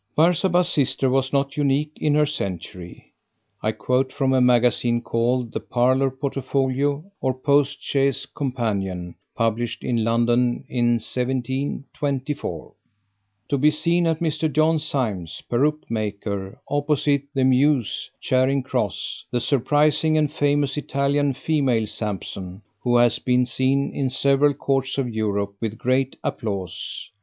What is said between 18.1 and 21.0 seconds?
Charing Cross, the surprising and famous